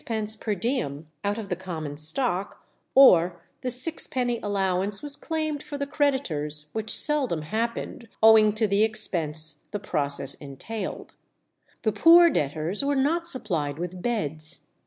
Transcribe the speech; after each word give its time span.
_per 0.39 0.55
diem 0.55 1.05
out 1.23 1.37
of 1.37 1.49
the 1.49 1.55
common 1.55 1.95
stock; 1.95 2.65
or 2.95 3.39
the 3.61 3.69
sixpenny 3.69 4.39
allowance 4.41 5.03
was 5.03 5.15
claimed 5.15 5.61
for 5.61 5.77
the 5.77 5.85
creditors, 5.85 6.71
which 6.73 6.97
seldom 6.97 7.43
happened, 7.43 8.07
owing 8.23 8.51
to 8.51 8.65
the 8.65 8.81
expense 8.81 9.57
the 9.69 9.77
process 9.77 10.33
entailed. 10.33 11.13
The 11.83 11.91
poor 11.91 12.31
debtors 12.31 12.83
were 12.83 12.95
not 12.95 13.27
supplied 13.27 13.77
with 13.77 14.01
beds. 14.01 14.71